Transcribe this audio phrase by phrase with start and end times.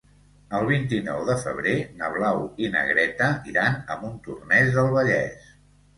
[0.59, 5.51] El vint-i-nou de febrer na Blau i na Greta iran a Montornès del Vallès.